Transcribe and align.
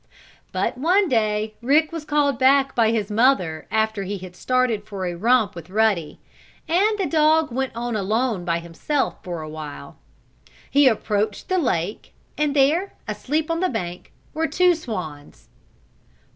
But 0.51 0.79
one 0.79 1.07
day 1.09 1.53
Rick 1.61 1.91
was 1.91 2.05
called 2.05 2.39
back 2.39 2.73
by 2.73 2.89
his 2.89 3.11
mother 3.11 3.67
after 3.69 4.01
he 4.01 4.17
had 4.17 4.35
started 4.35 4.83
for 4.83 5.05
a 5.05 5.13
romp 5.13 5.53
with 5.53 5.69
Ruddy, 5.69 6.17
and 6.67 6.97
the 6.97 7.05
dog 7.05 7.51
went 7.51 7.71
on 7.75 7.95
alone 7.95 8.43
by 8.43 8.57
himself 8.57 9.17
for 9.23 9.43
a 9.43 9.47
while. 9.47 9.97
He 10.71 10.87
approached 10.87 11.49
the 11.49 11.59
lake 11.59 12.13
and 12.35 12.55
there, 12.55 12.93
asleep 13.07 13.51
on 13.51 13.59
the 13.59 13.69
bank, 13.69 14.11
were 14.33 14.47
two 14.47 14.73
swans. 14.73 15.49